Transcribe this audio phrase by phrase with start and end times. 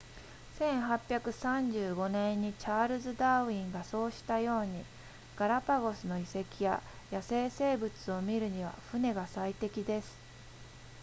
[0.59, 4.83] 1835年にチャールズダーウィンがそうしたように
[5.35, 6.81] ガラパゴスの遺跡や
[7.11, 10.17] 野生生物を見るには船が最適です